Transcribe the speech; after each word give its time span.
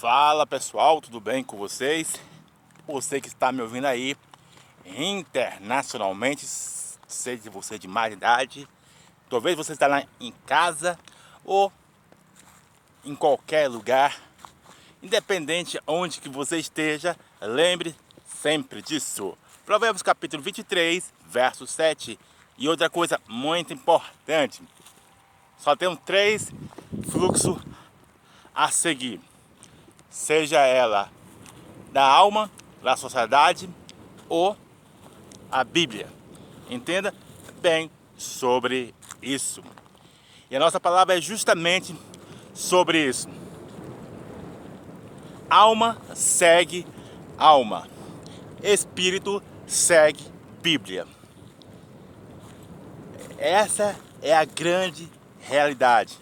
Fala 0.00 0.46
pessoal, 0.46 1.00
tudo 1.00 1.18
bem 1.18 1.42
com 1.42 1.56
vocês? 1.56 2.20
Você 2.86 3.20
que 3.20 3.26
está 3.26 3.50
me 3.50 3.60
ouvindo 3.60 3.86
aí 3.86 4.16
internacionalmente, 4.86 6.46
seja 6.46 7.50
você 7.50 7.80
de 7.80 7.88
mais 7.88 8.12
idade, 8.12 8.68
talvez 9.28 9.56
você 9.56 9.72
está 9.72 9.88
lá 9.88 10.04
em 10.20 10.32
casa 10.46 10.96
ou 11.44 11.72
em 13.04 13.16
qualquer 13.16 13.66
lugar, 13.66 14.16
independente 15.02 15.80
onde 15.84 16.20
que 16.20 16.28
você 16.28 16.58
esteja, 16.58 17.16
lembre 17.40 17.92
sempre 18.24 18.80
disso. 18.80 19.36
Provérbios 19.66 20.04
capítulo 20.04 20.44
23, 20.44 21.12
verso 21.26 21.66
7. 21.66 22.16
E 22.56 22.68
outra 22.68 22.88
coisa 22.88 23.20
muito 23.26 23.72
importante, 23.72 24.62
só 25.58 25.74
tem 25.74 25.92
três 25.96 26.52
fluxos 27.10 27.58
a 28.54 28.70
seguir 28.70 29.20
seja 30.18 30.58
ela 30.66 31.08
da 31.92 32.04
alma, 32.04 32.50
da 32.82 32.96
sociedade 32.96 33.70
ou 34.28 34.56
a 35.50 35.62
Bíblia. 35.62 36.08
Entenda 36.68 37.14
bem 37.62 37.88
sobre 38.16 38.92
isso. 39.22 39.62
E 40.50 40.56
a 40.56 40.58
nossa 40.58 40.80
palavra 40.80 41.16
é 41.16 41.20
justamente 41.20 41.94
sobre 42.52 43.08
isso. 43.08 43.28
Alma 45.48 45.96
segue 46.14 46.84
alma. 47.38 47.88
Espírito 48.60 49.40
segue 49.68 50.24
Bíblia. 50.60 51.06
Essa 53.38 53.94
é 54.20 54.36
a 54.36 54.44
grande 54.44 55.08
realidade 55.40 56.18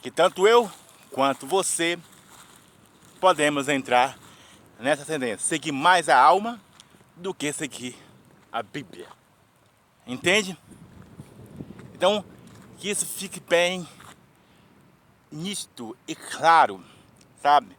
que 0.00 0.10
tanto 0.10 0.48
eu 0.48 0.68
quanto 1.10 1.46
você 1.46 1.98
podemos 3.18 3.68
entrar 3.68 4.18
nessa 4.78 5.04
tendência, 5.04 5.38
seguir 5.46 5.72
mais 5.72 6.08
a 6.08 6.18
alma 6.18 6.60
do 7.16 7.34
que 7.34 7.52
seguir 7.52 7.96
a 8.52 8.62
Bíblia. 8.62 9.08
Entende? 10.06 10.56
Então, 11.94 12.24
que 12.78 12.88
isso 12.88 13.04
fique 13.04 13.40
bem 13.40 13.86
nisto 15.30 15.96
e 16.06 16.14
claro, 16.14 16.82
sabe? 17.42 17.76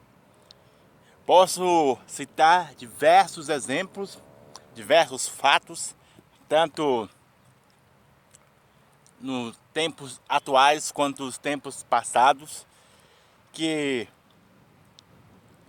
Posso 1.26 1.98
citar 2.06 2.74
diversos 2.76 3.50
exemplos, 3.50 4.20
diversos 4.76 5.28
fatos, 5.28 5.96
tanto 6.48 7.10
nos 9.20 9.56
tempos 9.74 10.20
atuais 10.28 10.92
quanto 10.92 11.24
nos 11.24 11.38
tempos 11.38 11.84
passados, 11.84 12.66
que 13.54 14.08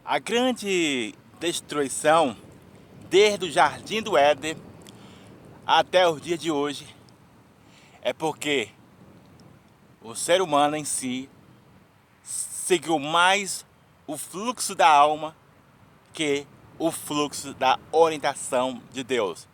a 0.05 0.19
grande 0.19 1.15
destruição, 1.39 2.37
desde 3.09 3.47
o 3.47 3.51
jardim 3.51 4.03
do 4.03 4.17
Éden 4.17 4.57
até 5.67 6.09
os 6.09 6.21
dias 6.21 6.39
de 6.39 6.51
hoje, 6.51 6.87
é 8.03 8.13
porque 8.13 8.71
o 10.03 10.15
ser 10.15 10.41
humano 10.41 10.77
em 10.77 10.85
si 10.85 11.29
seguiu 12.23 12.99
mais 12.99 13.65
o 14.07 14.17
fluxo 14.17 14.75
da 14.75 14.89
alma 14.89 15.37
que 16.13 16.47
o 16.79 16.91
fluxo 16.91 17.53
da 17.55 17.79
orientação 17.93 18.83
de 18.91 19.05
Deus. 19.05 19.47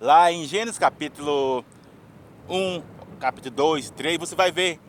Lá 0.00 0.32
em 0.32 0.46
Gênesis 0.46 0.78
capítulo 0.78 1.64
1, 2.48 2.82
capítulo 3.20 3.54
2, 3.54 3.90
3, 3.90 4.18
você 4.18 4.34
vai 4.34 4.50
ver 4.50 4.80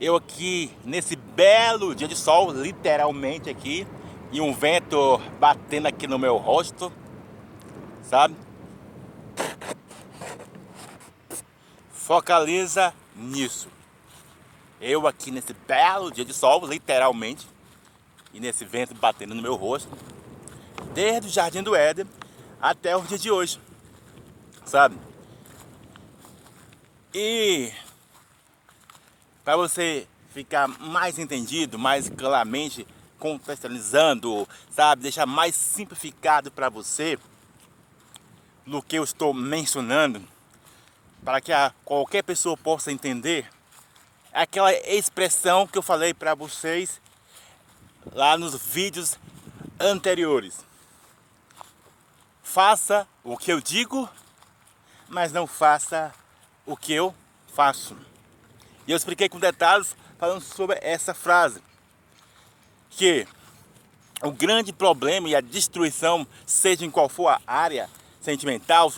eu 0.00 0.16
aqui 0.16 0.70
nesse 0.84 1.16
belo 1.34 1.94
dia 1.94 2.08
de 2.08 2.16
sol, 2.16 2.50
literalmente 2.52 3.50
aqui, 3.50 3.86
e 4.32 4.40
um 4.40 4.52
vento 4.52 5.18
batendo 5.38 5.86
aqui 5.86 6.06
no 6.06 6.18
meu 6.18 6.36
rosto, 6.36 6.92
sabe? 8.02 8.36
Focaliza 11.92 12.92
nisso. 13.16 13.68
Eu 14.80 15.06
aqui 15.06 15.30
nesse 15.30 15.54
belo 15.54 16.10
dia 16.10 16.24
de 16.24 16.34
sol, 16.34 16.66
literalmente, 16.66 17.46
e 18.32 18.40
nesse 18.40 18.64
vento 18.64 18.94
batendo 18.94 19.34
no 19.34 19.42
meu 19.42 19.54
rosto, 19.54 19.90
desde 20.92 21.28
o 21.28 21.30
Jardim 21.30 21.62
do 21.62 21.74
Éden 21.74 22.06
até 22.60 22.96
o 22.96 23.02
dia 23.02 23.18
de 23.18 23.30
hoje, 23.30 23.60
sabe? 24.64 24.96
E 27.14 27.72
para 29.44 29.56
você 29.56 30.08
ficar 30.34 30.66
mais 30.66 31.16
entendido, 31.16 31.78
mais 31.78 32.08
claramente 32.08 32.84
contextualizando, 33.20 34.46
sabe? 34.68 35.02
Deixar 35.02 35.26
mais 35.26 35.54
simplificado 35.54 36.50
para 36.50 36.68
você 36.68 37.16
no 38.66 38.82
que 38.82 38.96
eu 38.96 39.04
estou 39.04 39.32
mencionando, 39.32 40.20
para 41.24 41.40
que 41.40 41.52
a, 41.52 41.72
qualquer 41.84 42.24
pessoa 42.24 42.56
possa 42.56 42.90
entender 42.90 43.48
é 44.32 44.42
aquela 44.42 44.72
expressão 44.72 45.64
que 45.64 45.78
eu 45.78 45.82
falei 45.82 46.12
para 46.12 46.34
vocês 46.34 47.00
lá 48.12 48.36
nos 48.36 48.56
vídeos 48.56 49.16
anteriores. 49.78 50.58
Faça 52.42 53.06
o 53.22 53.36
que 53.36 53.52
eu 53.52 53.60
digo, 53.60 54.10
mas 55.08 55.30
não 55.30 55.46
faça 55.46 56.12
o 56.66 56.76
que 56.76 56.92
eu 56.92 57.14
faço. 57.54 57.96
E 58.86 58.90
eu 58.90 58.96
expliquei 58.96 59.28
com 59.28 59.38
detalhes 59.38 59.94
falando 60.24 60.40
sobre 60.40 60.78
essa 60.80 61.12
frase 61.12 61.62
que 62.88 63.28
o 64.22 64.30
grande 64.30 64.72
problema 64.72 65.28
e 65.28 65.36
a 65.36 65.40
destruição, 65.42 66.26
seja 66.46 66.82
em 66.82 66.90
qual 66.90 67.10
for 67.10 67.28
a 67.28 67.38
área 67.46 67.90
sentimental, 68.22 68.90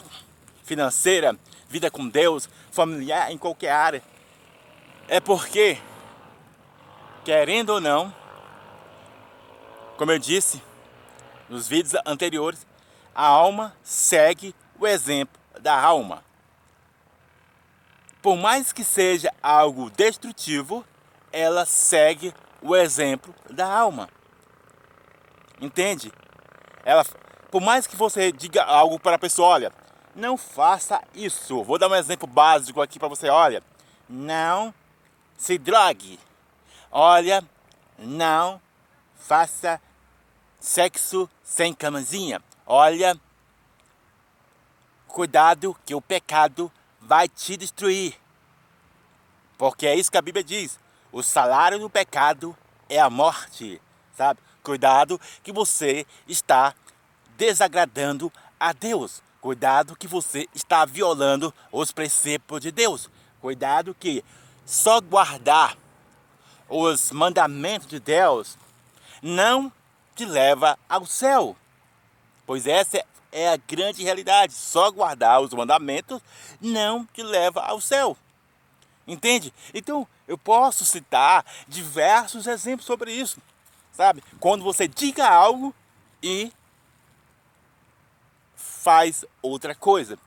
financeira, 0.63 1.37
vida 1.69 1.91
com 1.91 2.09
Deus, 2.09 2.49
familiar, 2.71 3.33
em 3.33 3.39
qualquer 3.39 3.73
área, 3.73 4.03
é 5.09 5.19
porque, 5.19 5.79
querendo 7.25 7.71
ou 7.71 7.81
não, 7.81 8.15
como 9.97 10.13
eu 10.13 10.21
disse 10.21 10.63
nos 11.49 11.67
vídeos 11.67 12.01
anteriores, 12.07 12.65
a 13.13 13.27
alma 13.27 13.75
segue 13.83 14.55
o 14.79 14.87
exemplo 14.87 15.41
da 15.61 15.77
alma. 15.77 16.23
Por 18.23 18.37
mais 18.37 18.73
que 18.73 18.85
seja 18.85 19.35
algo 19.43 19.91
destrutivo, 19.91 20.85
ela 21.37 21.67
segue 21.67 22.33
o 22.63 22.75
exemplo 22.75 23.35
da 23.51 23.71
alma. 23.71 24.09
Entende? 25.61 26.11
Ela, 26.83 27.05
por 27.51 27.61
mais 27.61 27.87
que 27.87 27.95
você 27.95 28.33
diga 28.33 28.65
algo 28.65 28.99
para 28.99 29.17
a 29.17 29.19
pessoa, 29.19 29.49
olha, 29.49 29.73
não 30.15 30.39
faça 30.39 31.03
isso. 31.15 31.63
Vou 31.63 31.79
dar 31.79 31.89
um 31.89 31.95
exemplo 31.95 32.27
básico 32.27 32.81
aqui 32.81 32.99
para 32.99 33.09
você, 33.09 33.29
olha, 33.29 33.63
não 34.09 34.73
se 35.37 35.59
drogue. 35.59 36.19
Olha, 36.91 37.45
não 37.99 38.59
faça 39.15 39.79
sexo 40.59 41.29
sem 41.43 41.75
camisinha. 41.75 42.41
Olha, 42.65 43.15
cuidado 45.07 45.77
que 45.85 45.95
o 45.95 46.01
pecado 46.01 46.73
vai 46.99 47.29
te 47.29 47.59
destruir. 47.59 48.19
Porque 49.59 49.87
é 49.87 49.95
isso 49.95 50.11
que 50.11 50.17
a 50.17 50.23
Bíblia 50.23 50.43
diz. 50.43 50.79
O 51.17 51.23
salário 51.23 51.79
do 51.79 51.89
pecado 51.89 52.55
é 52.91 53.01
a 53.01 53.09
morte, 53.09 53.81
sabe? 54.15 54.39
Cuidado 54.63 55.19
que 55.43 55.51
você 55.51 56.07
está 56.29 56.75
desagradando 57.39 58.31
a 58.61 58.75
Deus. 58.75 59.23
Cuidado 59.41 59.97
que 59.97 60.07
você 60.07 60.47
está 60.55 60.85
violando 60.85 61.55
os 61.73 61.91
preceitos 61.91 62.61
de 62.61 62.71
Deus. 62.71 63.09
Cuidado 63.41 63.97
que 63.99 64.23
só 64.67 65.01
guardar 65.01 65.79
os 66.69 67.11
mandamentos 67.13 67.89
de 67.89 67.99
Deus 67.99 68.59
não 69.23 69.73
te 70.15 70.27
leva 70.27 70.79
ao 70.87 71.07
céu. 71.07 71.57
Pois 72.45 72.67
essa 72.67 73.03
é 73.33 73.49
a 73.49 73.57
grande 73.57 74.03
realidade. 74.03 74.53
Só 74.53 74.91
guardar 74.91 75.41
os 75.41 75.55
mandamentos 75.55 76.21
não 76.61 77.07
te 77.07 77.23
leva 77.23 77.63
ao 77.63 77.81
céu. 77.81 78.15
Entende? 79.07 79.55
Então, 79.73 80.07
eu 80.27 80.37
posso 80.37 80.85
citar 80.85 81.45
diversos 81.69 82.47
exemplos 82.47 82.87
sobre 82.87 83.13
isso. 83.13 83.41
Sabe? 83.93 84.23
Quando 84.39 84.65
você 84.65 84.87
diga 84.87 85.29
algo 85.29 85.75
e 86.23 86.53
faz 88.55 89.25
outra 89.41 89.75
coisa. 89.75 90.19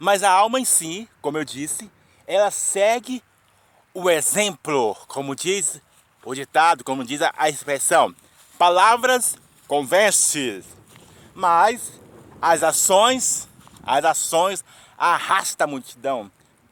Mas 0.00 0.22
a 0.22 0.30
alma 0.30 0.58
em 0.58 0.64
si, 0.64 1.08
como 1.20 1.38
eu 1.38 1.44
disse, 1.44 1.90
ela 2.26 2.50
segue 2.50 3.22
o 3.94 4.08
exemplo, 4.08 4.96
como 5.06 5.36
diz 5.36 5.80
o 6.24 6.34
ditado, 6.34 6.82
como 6.82 7.04
diz 7.04 7.20
a 7.22 7.48
expressão. 7.48 8.14
Palavras 8.58 9.36
convencem, 9.66 10.64
mas 11.34 11.92
as 12.40 12.62
ações, 12.62 13.48
as 13.82 14.04
ações 14.04 14.64
arrastam 14.96 15.66
a 15.66 15.70
multidão. 15.70 16.30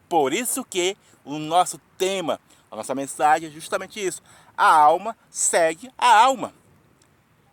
Por 0.09 0.33
isso 0.33 0.65
que 0.65 0.97
o 1.25 1.39
nosso 1.39 1.79
tema, 1.99 2.41
a 2.71 2.77
nossa 2.77 2.95
mensagem 2.95 3.49
é 3.49 3.53
justamente 3.53 4.05
isso. 4.05 4.23
A 4.57 4.71
alma 4.71 5.17
segue 5.29 5.91
a 5.99 6.23
alma. 6.23 6.55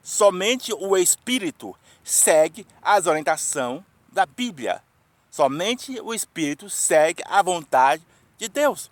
somente 0.04 0.72
o 0.74 0.96
Espírito 0.96 1.75
segue 2.04 2.66
as 2.81 3.08
orientações 3.08 3.81
da 4.12 4.25
Bíblia. 4.25 4.81
Somente 5.30 6.00
o 6.00 6.14
Espírito 6.14 6.69
segue 6.69 7.24
a 7.25 7.42
vontade 7.42 8.06
de 8.38 8.48
Deus. 8.48 8.90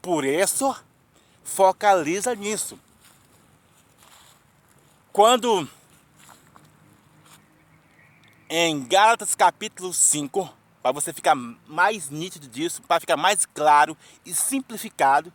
Por 0.00 0.24
isso, 0.24 0.74
focaliza 1.44 2.34
nisso. 2.34 2.78
Quando 5.12 5.68
em 8.48 8.82
Gálatas 8.84 9.34
capítulo 9.34 9.92
5, 9.92 10.52
para 10.82 10.92
você 10.92 11.12
ficar 11.12 11.34
mais 11.34 12.08
nítido 12.08 12.48
disso, 12.48 12.82
para 12.82 13.00
ficar 13.00 13.16
mais 13.16 13.44
claro 13.44 13.96
e 14.24 14.34
simplificado, 14.34 15.32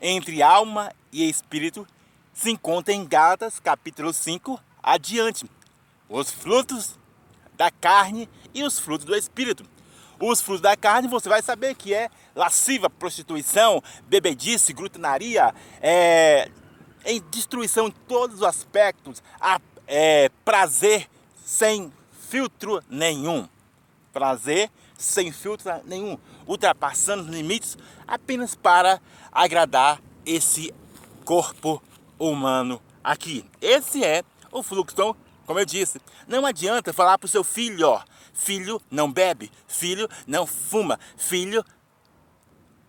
entre 0.00 0.42
alma 0.42 0.92
e 1.12 1.28
espírito, 1.28 1.86
se 2.32 2.50
encontra 2.50 2.94
em 2.94 3.06
Gálatas 3.06 3.58
capítulo 3.60 4.12
5 4.12 4.58
adiante. 4.82 5.44
Os 6.08 6.30
frutos 6.30 6.98
da 7.54 7.70
carne 7.70 8.28
e 8.54 8.62
os 8.62 8.78
frutos 8.78 9.04
do 9.04 9.14
espírito. 9.14 9.64
Os 10.18 10.40
frutos 10.40 10.62
da 10.62 10.76
carne 10.76 11.08
você 11.08 11.28
vai 11.28 11.42
saber 11.42 11.74
que 11.74 11.94
é 11.94 12.08
lasciva, 12.34 12.88
prostituição, 12.88 13.82
bebedice, 14.06 14.72
glutinaria, 14.72 15.54
é, 15.80 16.50
em 17.04 17.20
destruição 17.30 17.88
em 17.88 17.90
todos 17.90 18.36
os 18.36 18.42
aspectos, 18.42 19.22
a, 19.40 19.60
é, 19.86 20.30
prazer 20.44 21.08
sem 21.44 21.92
filtro 22.28 22.82
nenhum. 22.88 23.48
Prazer 24.12 24.70
sem 25.00 25.32
filtro 25.32 25.70
nenhum, 25.84 26.18
ultrapassando 26.46 27.22
os 27.22 27.28
limites 27.28 27.76
apenas 28.06 28.54
para 28.54 29.00
agradar 29.32 30.00
esse 30.26 30.72
corpo 31.24 31.82
humano 32.18 32.80
aqui. 33.02 33.44
Esse 33.60 34.04
é 34.04 34.22
o 34.52 34.62
fluxo, 34.62 35.16
como 35.46 35.58
eu 35.58 35.64
disse. 35.64 36.00
Não 36.28 36.44
adianta 36.44 36.92
falar 36.92 37.18
para 37.18 37.26
o 37.26 37.30
seu 37.30 37.42
filho, 37.42 37.88
ó, 37.88 38.02
filho 38.32 38.80
não 38.90 39.10
bebe, 39.10 39.50
filho 39.66 40.08
não 40.26 40.46
fuma, 40.46 40.98
filho 41.16 41.64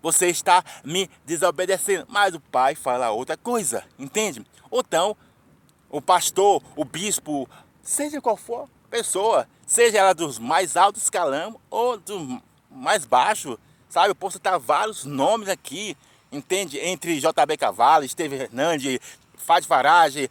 você 0.02 0.28
está 0.28 0.64
me 0.84 1.10
desobedecendo. 1.26 2.06
Mas 2.10 2.34
o 2.34 2.40
pai 2.40 2.76
fala 2.76 3.12
outra 3.12 3.38
coisa, 3.38 3.84
entende? 4.00 4.44
Ou 4.70 4.82
então, 4.82 5.16
o 5.90 6.02
pastor, 6.02 6.62
o 6.76 6.84
bispo, 6.84 7.48
seja 7.84 8.20
qual 8.20 8.36
for 8.36 8.68
a 8.86 8.88
pessoa, 8.90 9.48
seja 9.72 10.00
ela 10.00 10.14
dos 10.14 10.38
mais 10.38 10.76
altos 10.76 11.04
escalão 11.04 11.58
ou 11.70 11.98
do 11.98 12.44
mais 12.70 13.06
baixo, 13.06 13.58
sabe? 13.88 14.10
Eu 14.10 14.16
posso 14.16 14.34
citar 14.34 14.60
vários 14.60 15.06
nomes 15.06 15.48
aqui, 15.48 15.96
entende? 16.30 16.78
Entre 16.78 17.22
JB 17.22 17.56
Cavalo, 17.58 18.04
Esteve 18.04 18.36
Hernandes, 18.36 19.00
Fábio 19.38 19.70
Farage, 19.70 20.30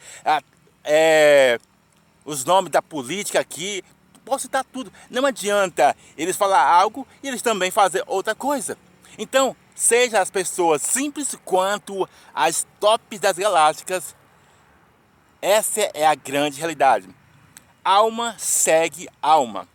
é, 0.84 1.58
os 2.22 2.44
nomes 2.44 2.70
da 2.70 2.82
política 2.82 3.40
aqui, 3.40 3.82
posso 4.26 4.42
citar 4.42 4.62
tudo. 4.62 4.92
Não 5.08 5.24
adianta 5.24 5.96
eles 6.18 6.36
falar 6.36 6.62
algo 6.62 7.08
e 7.22 7.28
eles 7.28 7.40
também 7.40 7.70
fazer 7.70 8.04
outra 8.06 8.34
coisa. 8.34 8.76
Então, 9.16 9.56
seja 9.74 10.20
as 10.20 10.30
pessoas 10.30 10.82
simples 10.82 11.34
quanto 11.46 12.06
as 12.34 12.66
tops 12.78 13.18
das 13.18 13.38
galácticas, 13.38 14.14
essa 15.40 15.80
é 15.94 16.06
a 16.06 16.14
grande 16.14 16.58
realidade. 16.58 17.08
Alma 17.84 18.34
segue 18.38 19.08
alma. 19.22 19.66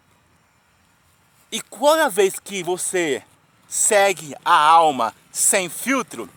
E 1.51 1.61
toda 1.61 2.09
vez 2.09 2.39
que 2.39 2.63
você 2.63 3.23
segue 3.67 4.35
a 4.43 4.53
alma 4.53 5.13
sem 5.31 5.69
filtro, 5.69 6.29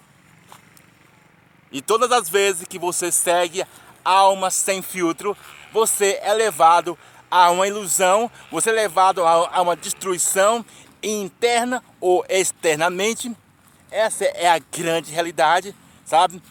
e 1.70 1.82
todas 1.82 2.11
as 2.11 2.29
vezes 2.29 2.67
que 2.67 2.79
você 2.79 3.12
segue 3.12 3.62
a 4.05 4.11
alma 4.11 4.50
sem 4.50 4.81
filtro, 4.81 5.37
você 5.73 6.19
é 6.23 6.32
levado 6.32 6.99
a 7.31 7.50
uma 7.50 7.67
ilusão, 7.67 8.31
você 8.50 8.71
é 8.71 8.73
levado 8.73 9.25
a 9.25 9.61
uma 9.61 9.76
destruição 9.76 10.64
interna 11.03 11.82
ou 12.00 12.25
externamente. 12.29 13.35
Essa 13.91 14.25
é 14.25 14.49
a 14.49 14.59
grande 14.59 15.12
realidade, 15.12 15.75
sabe? 16.05 16.43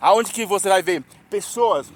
Aonde 0.00 0.32
que 0.32 0.44
você 0.44 0.68
vai 0.68 0.82
ver 0.82 1.02
pessoas, 1.30 1.90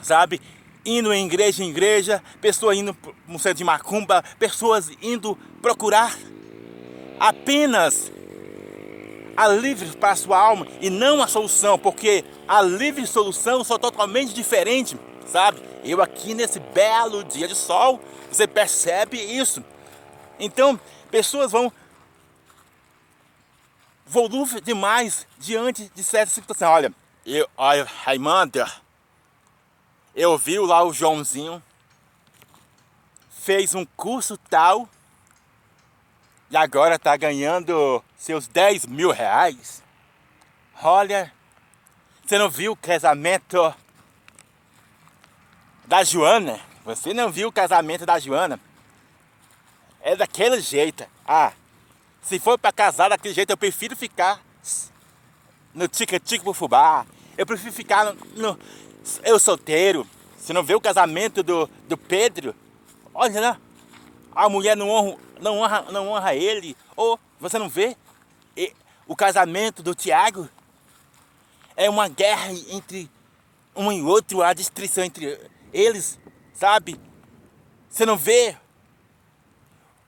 sabe, 0.00 0.40
indo 0.84 1.12
em 1.12 1.26
igreja 1.26 1.62
em 1.62 1.68
igreja, 1.70 2.22
pessoas 2.40 2.76
indo 2.76 2.96
no 3.26 3.38
centro 3.38 3.58
de 3.58 3.64
macumba, 3.64 4.22
pessoas 4.38 4.90
indo 5.00 5.36
procurar 5.60 6.16
apenas 7.18 8.10
a 9.36 9.48
livre 9.48 9.96
para 9.96 10.10
a 10.10 10.16
sua 10.16 10.38
alma 10.38 10.66
e 10.80 10.90
não 10.90 11.22
a 11.22 11.26
solução, 11.26 11.78
porque 11.78 12.24
a 12.46 12.60
livre 12.60 13.06
solução 13.06 13.64
são 13.64 13.78
totalmente 13.78 14.34
diferentes, 14.34 14.96
sabe? 15.26 15.62
Eu 15.84 16.02
aqui 16.02 16.34
nesse 16.34 16.60
belo 16.60 17.24
dia 17.24 17.48
de 17.48 17.54
sol, 17.54 18.00
você 18.30 18.46
percebe 18.46 19.18
isso. 19.18 19.64
Então, 20.38 20.78
pessoas 21.10 21.50
vão 21.50 21.72
volúvel 24.06 24.60
demais 24.60 25.26
diante 25.38 25.90
de 25.94 26.02
certas 26.04 26.34
situações. 26.34 26.70
Olha, 26.70 26.94
eu, 27.24 27.48
olha, 27.56 27.86
Raimundo, 28.04 28.64
eu 30.14 30.36
vi 30.36 30.58
lá 30.58 30.84
o 30.84 30.92
Joãozinho, 30.92 31.62
fez 33.30 33.74
um 33.74 33.84
curso 33.84 34.36
tal 34.36 34.88
e 36.50 36.56
agora 36.56 36.96
está 36.96 37.16
ganhando 37.16 38.04
seus 38.16 38.46
10 38.46 38.86
mil 38.86 39.10
reais. 39.10 39.82
Olha, 40.82 41.32
você 42.24 42.38
não 42.38 42.50
viu 42.50 42.72
o 42.72 42.76
casamento 42.76 43.74
da 45.86 46.04
Joana? 46.04 46.60
Você 46.84 47.14
não 47.14 47.30
viu 47.30 47.48
o 47.48 47.52
casamento 47.52 48.04
da 48.04 48.18
Joana? 48.18 48.60
É 50.00 50.14
daquele 50.14 50.60
jeito. 50.60 51.06
Ah, 51.26 51.52
se 52.22 52.38
for 52.38 52.58
para 52.58 52.72
casar 52.72 53.08
daquele 53.08 53.34
jeito, 53.34 53.50
eu 53.50 53.56
prefiro 53.56 53.96
ficar 53.96 54.40
no 55.72 55.88
tica-tica 55.88 56.52
fubá. 56.52 57.06
Eu 57.36 57.46
prefiro 57.46 57.72
ficar 57.72 58.04
no, 58.04 58.14
no, 58.36 58.58
eu 59.24 59.38
solteiro. 59.38 60.06
Você 60.36 60.52
não 60.52 60.62
vê 60.62 60.74
o 60.74 60.80
casamento 60.80 61.42
do, 61.42 61.68
do 61.88 61.96
Pedro? 61.96 62.54
Olha 63.14 63.40
lá, 63.40 63.60
a 64.34 64.48
mulher 64.48 64.76
não 64.76 64.88
honra, 64.88 65.18
não 65.40 65.58
honra, 65.58 65.82
não 65.92 66.08
honra 66.08 66.34
ele. 66.34 66.76
Ou 66.96 67.18
você 67.38 67.58
não 67.58 67.68
vê 67.68 67.96
e, 68.56 68.72
o 69.06 69.14
casamento 69.14 69.82
do 69.82 69.94
Tiago? 69.94 70.48
É 71.76 71.88
uma 71.88 72.08
guerra 72.08 72.52
entre 72.68 73.10
um 73.74 73.90
e 73.90 74.02
outro, 74.02 74.42
a 74.42 74.52
destruição 74.52 75.04
entre 75.04 75.40
eles, 75.72 76.18
sabe? 76.52 77.00
Você 77.88 78.04
não 78.04 78.16
vê 78.16 78.56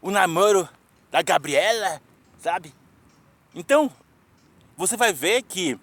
o 0.02 0.10
namoro 0.10 0.68
da 1.10 1.22
Gabriela, 1.22 2.00
sabe? 2.38 2.74
Então, 3.54 3.90
você 4.76 4.96
vai 4.96 5.12
ver 5.12 5.42
que 5.42 5.78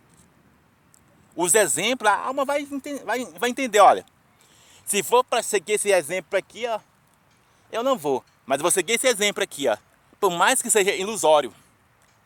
os 1.35 1.55
exemplos, 1.55 2.09
a 2.11 2.15
alma 2.15 2.45
vai, 2.45 2.67
vai, 3.05 3.25
vai 3.25 3.49
entender, 3.49 3.79
olha. 3.79 4.05
Se 4.85 5.01
for 5.03 5.23
para 5.23 5.41
seguir 5.41 5.73
esse 5.73 5.89
exemplo 5.89 6.37
aqui, 6.37 6.65
ó, 6.67 6.79
eu 7.71 7.83
não 7.83 7.97
vou. 7.97 8.23
Mas 8.45 8.61
vou 8.61 8.71
seguir 8.71 8.93
esse 8.93 9.07
exemplo 9.07 9.43
aqui, 9.43 9.67
ó. 9.67 9.77
Por 10.19 10.31
mais 10.31 10.61
que 10.61 10.69
seja 10.69 10.91
ilusório. 10.91 11.53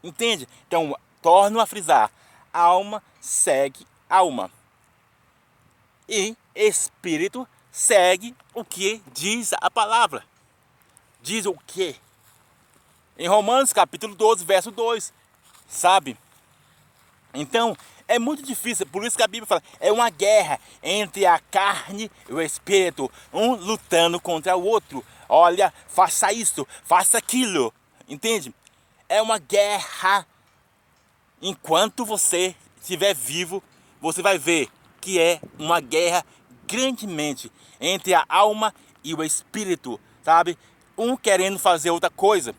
Entende? 0.03 0.47
Então, 0.67 0.97
torno 1.21 1.59
a 1.59 1.65
frisar. 1.65 2.11
Alma 2.51 3.03
segue 3.21 3.85
alma. 4.09 4.51
E 6.07 6.35
espírito 6.53 7.47
segue 7.71 8.35
o 8.53 8.63
que 8.63 9.01
diz 9.13 9.51
a 9.59 9.69
palavra. 9.69 10.23
Diz 11.21 11.45
o 11.45 11.53
que? 11.67 11.95
Em 13.17 13.27
Romanos 13.27 13.73
capítulo 13.73 14.15
12, 14.15 14.45
verso 14.45 14.71
2. 14.71 15.13
Sabe? 15.67 16.17
Então, 17.33 17.75
é 18.07 18.19
muito 18.19 18.43
difícil, 18.43 18.85
por 18.85 19.03
isso 19.03 19.17
que 19.17 19.23
a 19.23 19.27
Bíblia 19.27 19.47
fala, 19.47 19.63
é 19.79 19.91
uma 19.91 20.09
guerra 20.09 20.59
entre 20.83 21.25
a 21.25 21.39
carne 21.39 22.11
e 22.29 22.33
o 22.33 22.41
espírito, 22.41 23.11
um 23.33 23.55
lutando 23.55 24.19
contra 24.19 24.55
o 24.55 24.63
outro. 24.63 25.03
Olha, 25.27 25.73
faça 25.87 26.31
isso, 26.31 26.67
faça 26.83 27.17
aquilo. 27.17 27.73
Entende? 28.07 28.53
É 29.09 29.21
uma 29.21 29.39
guerra. 29.39 30.25
Enquanto 31.41 32.05
você 32.05 32.55
estiver 32.79 33.15
vivo, 33.15 33.63
você 33.99 34.21
vai 34.21 34.37
ver 34.37 34.69
que 35.01 35.19
é 35.19 35.39
uma 35.57 35.79
guerra 35.79 36.23
grandemente 36.67 37.51
entre 37.79 38.13
a 38.13 38.25
alma 38.27 38.73
e 39.03 39.13
o 39.13 39.23
espírito, 39.23 39.99
sabe? 40.23 40.57
Um 40.97 41.15
querendo 41.17 41.59
fazer 41.59 41.89
outra 41.89 42.09
coisa, 42.09 42.55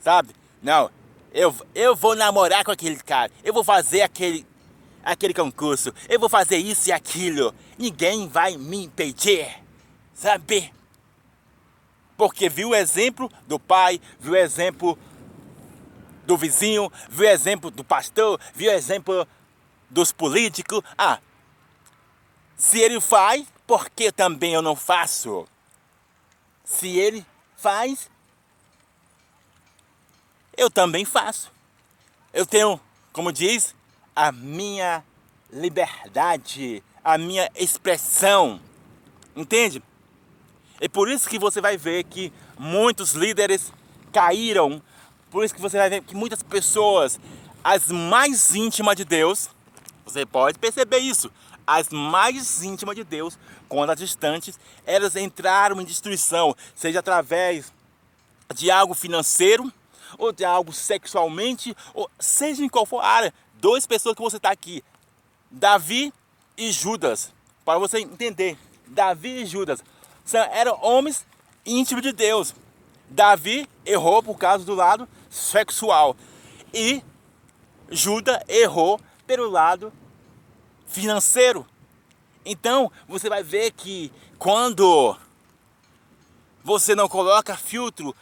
sabe? 0.00 0.34
Não, 0.62 0.90
eu, 1.32 1.54
eu 1.74 1.94
vou 1.94 2.14
namorar 2.16 2.64
com 2.64 2.70
aquele 2.70 2.96
cara, 2.96 3.30
eu 3.44 3.52
vou 3.52 3.64
fazer 3.64 4.02
aquele, 4.02 4.46
aquele 5.06 5.32
concurso, 5.32 5.94
eu 6.08 6.18
vou 6.18 6.28
fazer 6.28 6.56
isso 6.56 6.88
e 6.88 6.92
aquilo. 6.92 7.54
Ninguém 7.78 8.28
vai 8.28 8.56
me 8.56 8.84
impedir, 8.84 9.48
sabe? 10.12 10.74
Porque 12.16 12.48
viu 12.48 12.70
o 12.70 12.74
exemplo 12.74 13.30
do 13.46 13.58
pai, 13.58 14.00
viu 14.18 14.32
o 14.32 14.36
exemplo 14.36 14.98
do 16.26 16.36
vizinho, 16.36 16.92
viu 17.08 17.28
o 17.28 17.30
exemplo 17.30 17.70
do 17.70 17.84
pastor, 17.84 18.40
viu 18.52 18.70
o 18.70 18.74
exemplo 18.74 19.26
dos 19.88 20.10
políticos. 20.10 20.82
Ah, 20.98 21.20
se 22.56 22.80
ele 22.80 23.00
faz, 23.00 23.46
por 23.64 23.88
que 23.88 24.10
também 24.10 24.54
eu 24.54 24.62
não 24.62 24.74
faço? 24.74 25.46
Se 26.64 26.88
ele 26.88 27.24
faz, 27.56 28.10
eu 30.56 30.68
também 30.68 31.04
faço. 31.04 31.52
Eu 32.32 32.44
tenho, 32.44 32.80
como 33.12 33.30
diz, 33.30 33.74
a 34.16 34.32
minha 34.32 35.04
liberdade, 35.52 36.82
a 37.04 37.18
minha 37.18 37.50
expressão. 37.54 38.58
Entende? 39.36 39.82
É 40.80 40.88
por 40.88 41.10
isso 41.10 41.28
que 41.28 41.38
você 41.38 41.60
vai 41.60 41.76
ver 41.76 42.04
que 42.04 42.32
muitos 42.58 43.12
líderes 43.12 43.70
caíram. 44.10 44.82
Por 45.30 45.44
isso 45.44 45.54
que 45.54 45.60
você 45.60 45.76
vai 45.76 45.90
ver 45.90 46.02
que 46.02 46.16
muitas 46.16 46.42
pessoas, 46.42 47.20
as 47.62 47.88
mais 47.88 48.54
íntimas 48.54 48.96
de 48.96 49.04
Deus, 49.04 49.50
você 50.04 50.24
pode 50.24 50.58
perceber 50.58 50.98
isso, 50.98 51.30
as 51.66 51.90
mais 51.90 52.62
íntimas 52.62 52.96
de 52.96 53.04
Deus, 53.04 53.38
quando 53.68 53.90
as 53.90 53.98
distantes, 53.98 54.58
elas 54.86 55.16
entraram 55.16 55.80
em 55.80 55.84
destruição, 55.84 56.56
seja 56.74 57.00
através 57.00 57.72
de 58.54 58.70
algo 58.70 58.94
financeiro, 58.94 59.70
ou 60.16 60.32
de 60.32 60.44
algo 60.44 60.72
sexualmente, 60.72 61.76
ou 61.92 62.08
seja 62.18 62.64
em 62.64 62.68
qual 62.68 62.86
for 62.86 63.00
a 63.00 63.08
área. 63.08 63.34
Duas 63.60 63.86
pessoas 63.86 64.14
que 64.14 64.22
você 64.22 64.36
está 64.36 64.50
aqui, 64.50 64.84
Davi 65.50 66.12
e 66.56 66.70
Judas, 66.70 67.32
para 67.64 67.78
você 67.78 67.98
entender. 67.98 68.58
Davi 68.86 69.42
e 69.42 69.46
Judas 69.46 69.82
eram 70.52 70.78
homens 70.82 71.26
íntimos 71.64 72.02
de 72.02 72.12
Deus. 72.12 72.54
Davi 73.08 73.68
errou 73.84 74.22
por 74.22 74.36
causa 74.36 74.64
do 74.64 74.74
lado 74.74 75.08
sexual 75.30 76.16
e 76.72 77.02
Judas 77.90 78.38
errou 78.48 79.00
pelo 79.26 79.48
lado 79.48 79.92
financeiro. 80.86 81.66
Então, 82.44 82.90
você 83.08 83.28
vai 83.28 83.42
ver 83.42 83.72
que 83.72 84.12
quando 84.38 85.16
você 86.62 86.94
não 86.94 87.08
coloca 87.08 87.56
filtro 87.56 88.14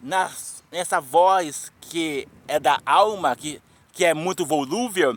nas, 0.00 0.62
nessa 0.70 1.00
voz 1.00 1.72
que 1.80 2.28
é 2.46 2.60
da 2.60 2.80
alma, 2.84 3.34
que, 3.34 3.60
que 3.94 4.04
é 4.04 4.12
muito 4.12 4.44
volúvel, 4.44 5.16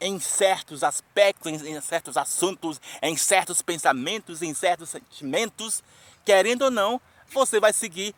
em 0.00 0.18
certos 0.18 0.82
aspectos, 0.82 1.62
em, 1.62 1.80
certos 1.80 2.16
assuntos, 2.16 2.80
em 3.00 3.16
certos 3.16 3.62
pensamentos, 3.62 4.42
em 4.42 4.52
certos 4.52 4.90
sentimentos, 4.90 5.82
querendo 6.24 6.62
ou 6.62 6.70
não, 6.70 7.00
você 7.32 7.60
vai 7.60 7.72
seguir 7.72 8.14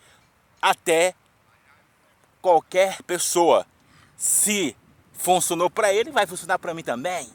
até 0.63 1.15
qualquer 2.41 3.03
pessoa. 3.03 3.67
Se 4.17 4.77
funcionou 5.13 5.69
para 5.69 5.93
ele, 5.93 6.11
vai 6.11 6.27
funcionar 6.27 6.59
para 6.59 6.75
mim 6.75 6.83
também. 6.83 7.29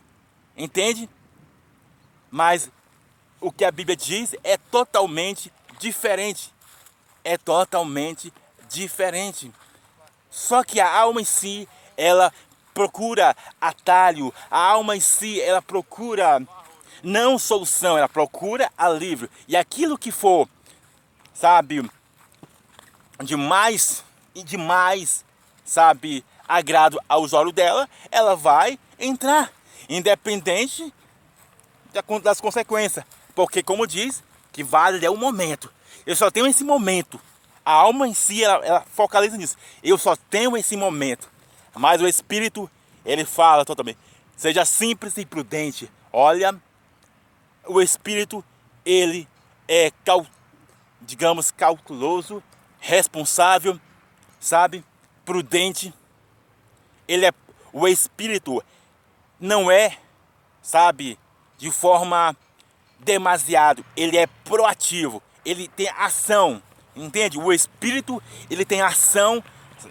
Entende? 0.56 1.10
Mas 2.30 2.70
o 3.40 3.52
que 3.52 3.66
a 3.66 3.72
Bíblia 3.72 3.96
diz 3.96 4.36
é 4.44 4.58
totalmente 4.58 5.52
diferente. 5.80 6.54
É 7.24 7.38
totalmente 7.38 8.34
diferente. 8.70 9.52
Só 10.30 10.64
que 10.64 10.80
a 10.80 10.94
alma 10.94 11.22
em 11.22 11.26
si, 11.26 11.68
ela 11.98 12.34
procura 12.74 13.36
atalho. 13.60 14.34
A 14.50 14.60
alma 14.60 14.96
em 14.96 15.00
si, 15.00 15.42
ela 15.42 15.62
procura 15.62 16.42
não 17.04 17.38
solução, 17.40 17.98
ela 17.98 18.10
procura 18.10 18.72
alívio. 18.78 19.30
E 19.48 19.56
aquilo 19.56 19.98
que 19.98 20.12
for, 20.12 20.48
sabe, 21.34 21.90
de 23.24 23.36
mais 23.36 24.04
e 24.34 24.44
de 24.44 24.58
mais, 24.58 25.26
sabe, 25.66 26.24
agrado 26.48 27.00
aos 27.08 27.34
olhos 27.34 27.54
dela, 27.54 27.90
ela 28.12 28.36
vai 28.36 28.80
entrar 29.00 29.52
independente 29.90 30.94
das 32.24 32.40
consequências. 32.40 33.06
Porque, 33.36 33.64
como 33.64 33.88
diz, 33.88 34.24
que 34.52 34.64
vale 34.64 35.06
é 35.06 35.10
o 35.10 35.18
momento. 35.18 35.72
Eu 36.06 36.16
só 36.16 36.30
tenho 36.30 36.48
esse 36.48 36.64
momento. 36.64 37.20
A 37.64 37.74
alma 37.74 38.08
em 38.08 38.14
si, 38.14 38.44
ela, 38.44 38.66
ela 38.66 38.86
focaliza 38.92 39.38
nisso. 39.38 39.56
Eu 39.84 39.98
só 39.98 40.16
tenho 40.16 40.58
esse 40.58 40.76
momento. 40.76 41.30
Mas 41.76 42.02
o 42.02 42.08
Espírito, 42.08 42.70
ele 43.06 43.26
fala 43.26 43.66
totalmente. 43.66 43.98
Seja 44.36 44.66
simples 44.66 45.18
e 45.18 45.26
prudente. 45.26 45.92
Olha, 46.12 46.56
o 47.66 47.82
Espírito, 47.82 48.44
ele 48.86 49.28
é, 49.68 49.92
digamos, 51.02 51.52
cauteloso, 51.52 52.44
responsável, 52.80 53.80
sabe? 54.40 54.84
Prudente. 55.24 55.94
Ele 57.08 57.26
é, 57.26 57.32
o 57.72 57.88
Espírito 57.88 58.64
não 59.40 59.72
é, 59.72 59.98
sabe, 60.62 61.18
de 61.58 61.72
forma 61.72 62.36
demasiado, 63.00 63.84
ele 63.96 64.18
é 64.18 64.28
proativo, 64.28 65.22
ele 65.44 65.68
tem 65.68 65.90
ação, 65.98 66.62
entende? 66.96 67.40
O 67.40 67.52
espírito, 67.52 68.22
ele 68.50 68.64
tem 68.64 68.82
ação, 68.82 69.44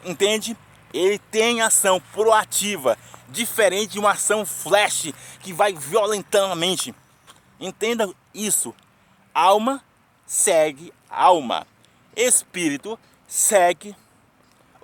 entende? 0.05 0.57
Ele 0.93 1.19
tem 1.19 1.61
ação 1.61 2.01
proativa, 2.13 2.97
diferente 3.29 3.93
de 3.93 3.99
uma 3.99 4.13
ação 4.13 4.45
flash 4.45 5.13
que 5.41 5.53
vai 5.53 5.73
violentando 5.73 6.53
a 6.53 6.57
mente. 6.57 6.95
Entenda 7.59 8.09
isso. 8.35 8.75
Alma 9.33 9.83
segue 10.27 10.93
alma. 11.09 11.67
Espírito 12.17 12.99
segue 13.27 13.95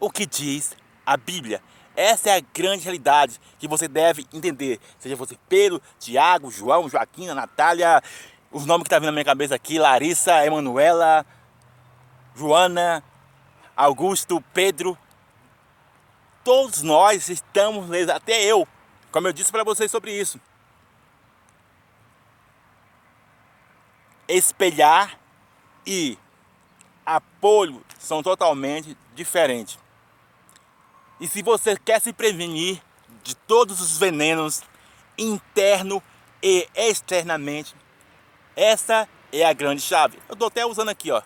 o 0.01 0.11
que 0.11 0.27
diz 0.27 0.77
a 1.05 1.17
Bíblia. 1.17 1.63
Essa 1.97 2.31
é 2.31 2.37
a 2.37 2.43
grande 2.53 2.83
realidade 2.83 3.41
que 3.59 3.67
você 3.67 3.89
deve 3.89 4.27
entender. 4.33 4.79
Seja 4.99 5.17
você 5.17 5.37
Pedro, 5.49 5.81
Tiago, 5.99 6.51
João, 6.51 6.89
Joaquim, 6.89 7.27
Natália, 7.29 8.03
os 8.53 8.67
nomes 8.67 8.85
que 8.85 8.91
tá 8.91 8.99
vindo 8.99 9.07
na 9.07 9.13
minha 9.13 9.25
cabeça 9.25 9.55
aqui, 9.55 9.79
Larissa, 9.79 10.45
Emanuela, 10.45 11.25
Joana, 12.35 13.03
Augusto, 13.75 14.43
Pedro. 14.53 14.99
Todos 16.47 16.83
nós 16.83 17.29
estamos, 17.29 17.91
até 18.09 18.41
eu, 18.41 18.69
como 19.11 19.27
eu 19.27 19.33
disse 19.33 19.51
para 19.51 19.65
vocês 19.65 19.91
sobre 19.91 20.17
isso. 20.17 20.41
Espelhar 24.29 25.19
e 25.85 26.17
apoio 27.05 27.85
são 27.99 28.23
totalmente 28.23 28.97
diferentes. 29.13 29.77
E 31.19 31.27
se 31.27 31.43
você 31.43 31.77
quer 31.77 32.01
se 32.01 32.13
prevenir 32.13 32.81
de 33.25 33.35
todos 33.35 33.81
os 33.81 33.99
venenos, 33.99 34.63
interno 35.19 36.01
e 36.41 36.69
externamente, 36.77 37.75
essa 38.55 39.09
é 39.33 39.45
a 39.45 39.53
grande 39.53 39.83
chave. 39.83 40.17
Eu 40.29 40.35
estou 40.35 40.47
até 40.47 40.65
usando 40.65 40.91
aqui, 40.91 41.11
ó. 41.11 41.21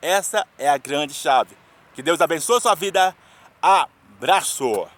Essa 0.00 0.46
é 0.56 0.68
a 0.68 0.78
grande 0.78 1.12
chave. 1.12 1.56
Que 1.92 2.04
Deus 2.04 2.20
abençoe 2.20 2.60
sua 2.60 2.76
vida. 2.76 3.16
Abraço! 4.18 4.88